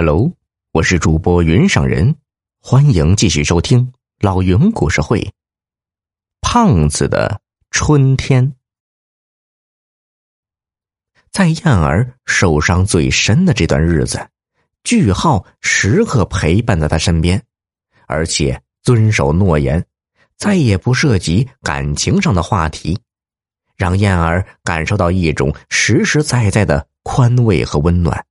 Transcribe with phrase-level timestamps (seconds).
[0.00, 0.30] Hello，
[0.70, 2.14] 我是主播云上人，
[2.60, 5.32] 欢迎继续收听老云故事会。
[6.40, 7.40] 胖子的
[7.72, 8.54] 春天，
[11.32, 14.24] 在燕儿受伤最深的这段日子，
[14.84, 17.42] 句号时刻陪伴在他身边，
[18.06, 19.84] 而且遵守诺言，
[20.36, 22.96] 再也不涉及感情上的话题，
[23.76, 28.24] 让燕儿感受到一种实实在在的宽慰和温暖。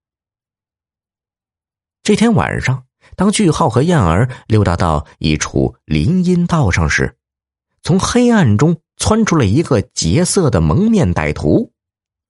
[2.08, 2.86] 这天晚上，
[3.18, 7.18] 当句号和燕儿溜达到一处林荫道上时，
[7.84, 11.74] 从黑暗中窜出了一个劫色的蒙面歹徒，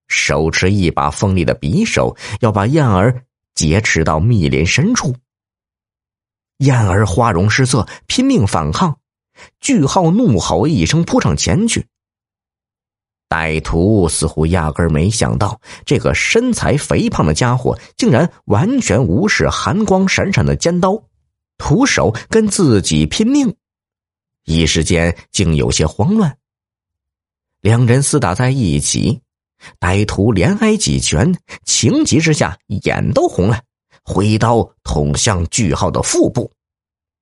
[0.07, 3.21] 手持一把锋利的匕首，要把燕儿
[3.53, 5.15] 劫持到密林深处。
[6.57, 8.97] 燕儿花容失色，拼命反抗，
[9.59, 11.85] 句号怒吼一声，扑上前去。
[13.29, 21.03] 歹徒似乎压根儿没想到，这个身材肥胖的家伙竟然完全无视寒光闪闪的尖刀，
[21.57, 23.53] 徒手跟自己拼命，
[24.45, 26.37] 一时间竟有些慌乱。
[27.59, 29.19] 两人厮打在一起，
[29.79, 33.59] 歹徒连挨几拳，情急之下眼都红了，
[34.03, 36.49] 挥刀捅向句号的腹部，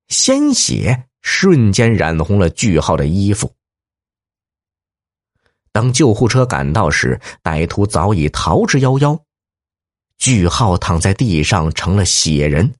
[0.06, 3.50] 鲜血瞬间染红了句号的衣服。
[5.76, 9.20] 当救护车赶到时，歹徒早已逃之夭夭。
[10.16, 12.72] 句号躺在地上成了血人，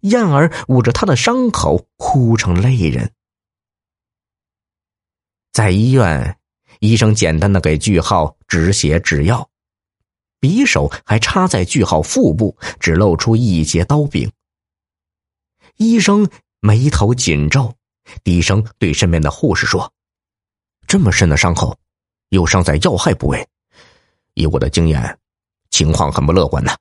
[0.00, 3.10] 燕儿捂着他的伤口哭成泪人。
[5.52, 6.36] 在医院，
[6.80, 9.48] 医生简单的给句号止血止药，
[10.38, 14.30] 匕首还插在句号腹部，只露出一截刀柄。
[15.78, 16.28] 医生
[16.60, 17.74] 眉头紧皱，
[18.22, 19.90] 低声对身边的护士说
[20.86, 21.74] ：“这么深的伤口。”
[22.34, 23.48] 又伤在要害部位，
[24.34, 25.18] 以我的经验，
[25.70, 26.76] 情况很不乐观呐。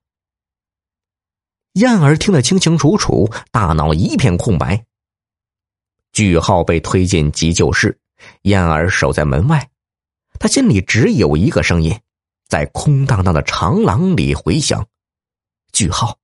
[1.73, 4.85] 燕儿听得清清楚楚，大脑一片空白。
[6.11, 7.99] 句号被推进急救室，
[8.43, 9.69] 燕儿守在门外，
[10.39, 11.99] 他心里只有一个声音，
[12.47, 14.87] 在空荡荡的长廊里回响
[15.71, 16.17] ：“句号，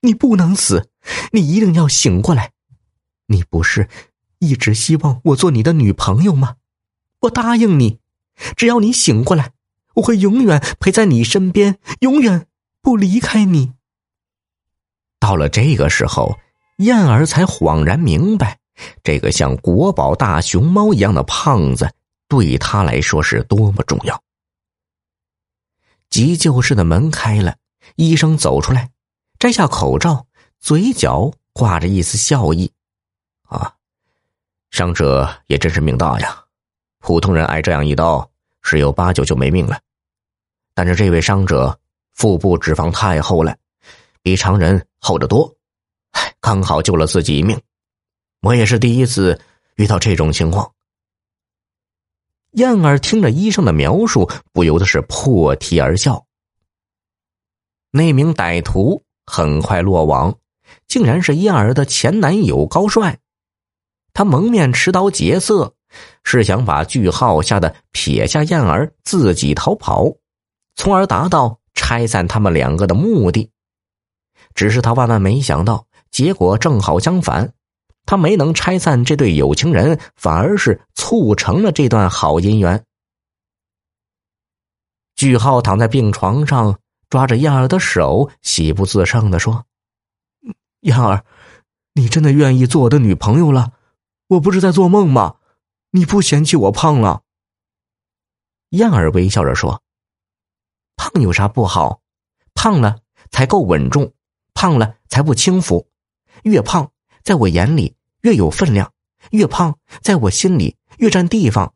[0.00, 0.88] 你不能死，
[1.32, 2.52] 你一定要醒过来。
[3.26, 3.88] 你不是
[4.38, 6.56] 一直希望我做你的女朋友吗？
[7.22, 7.98] 我答应你。”
[8.56, 9.52] 只要你醒过来，
[9.94, 12.46] 我会永远陪在你身边，永远
[12.80, 13.72] 不离开你。
[15.18, 16.38] 到了这个时候，
[16.78, 18.58] 燕儿才恍然明白，
[19.02, 21.92] 这个像国宝大熊猫一样的胖子
[22.28, 24.22] 对他来说是多么重要。
[26.08, 27.56] 急救室的门开了，
[27.96, 28.90] 医生走出来，
[29.38, 30.26] 摘下口罩，
[30.60, 32.70] 嘴角挂着一丝笑意。
[33.42, 33.74] 啊，
[34.70, 36.44] 伤者也真是命大呀。
[37.08, 38.30] 普通人挨这样一刀，
[38.60, 39.80] 十有八九就没命了。
[40.74, 41.80] 但是这位伤者
[42.12, 43.56] 腹部脂肪太厚了，
[44.20, 45.56] 比常人厚得多，
[46.10, 47.58] 唉，刚好救了自己一命。
[48.42, 49.40] 我也是第一次
[49.76, 50.70] 遇到这种情况。
[52.50, 56.26] 燕儿听着医生的描述，不由得是破涕而笑。
[57.90, 60.36] 那名歹徒很快落网，
[60.86, 63.18] 竟然是燕儿的前男友高帅。
[64.12, 65.74] 他蒙面持刀劫色。
[66.24, 70.12] 是想把句号吓得撇下燕儿自己逃跑，
[70.76, 73.50] 从而达到拆散他们两个的目的。
[74.54, 77.52] 只是他万万没想到，结果正好相反，
[78.06, 82.84] 他没能拆散这对有情人，反而是促成了这段好姻缘。
[85.14, 86.78] 句号躺在病床上，
[87.08, 89.64] 抓着燕儿的手，喜不自胜的说
[90.82, 91.24] ：“燕儿，
[91.94, 93.72] 你真的愿意做我的女朋友了？
[94.28, 95.36] 我不是在做梦吗？”
[95.90, 97.22] 你不嫌弃我胖了？
[98.70, 99.82] 燕儿微笑着说
[100.96, 102.02] ：“胖有啥不好？
[102.52, 103.00] 胖了
[103.30, 104.12] 才够稳重，
[104.52, 105.88] 胖了才不轻浮。
[106.42, 108.86] 越胖，在我眼里越有分量；
[109.30, 111.72] 越胖，在我心里越占地方。”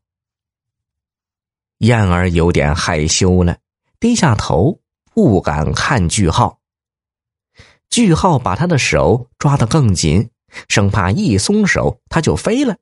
[1.79, 3.59] 燕儿有点害羞了，
[3.99, 4.79] 低下头，
[5.15, 6.61] 不敢看句号。
[7.89, 10.31] 句号把他的手抓得更紧，
[10.69, 12.77] 生怕一松手他就飞了。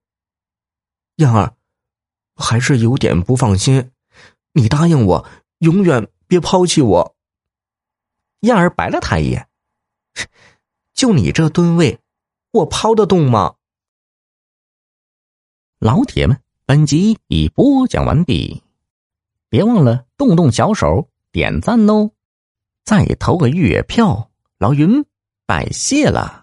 [1.20, 1.55] 燕儿，
[2.34, 3.93] 还是有点不放心。
[4.55, 5.26] 你答应我，
[5.58, 7.17] 永远别抛弃我。
[8.40, 9.46] 燕儿白了他一眼，
[10.94, 12.00] 就你这吨位，
[12.52, 13.56] 我抛得动吗？
[15.78, 18.62] 老铁们，本集已播讲完毕，
[19.50, 22.12] 别忘了动动小手点赞哦，
[22.82, 25.05] 再投个月票，老云
[25.44, 26.39] 拜谢了。